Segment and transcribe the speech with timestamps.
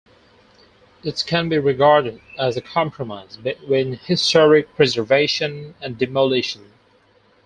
[1.03, 6.71] It can be regarded as a compromise between historic preservation and demolition.